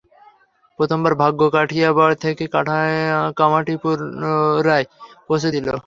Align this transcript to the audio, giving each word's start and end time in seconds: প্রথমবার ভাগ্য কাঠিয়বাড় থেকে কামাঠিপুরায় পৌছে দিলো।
প্রথমবার 0.79 1.13
ভাগ্য 1.21 1.41
কাঠিয়বাড় 1.55 2.15
থেকে 2.23 2.43
কামাঠিপুরায় 3.37 4.85
পৌছে 5.27 5.49
দিলো। 5.55 5.73